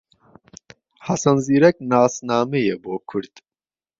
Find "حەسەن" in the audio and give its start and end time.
1.07-1.37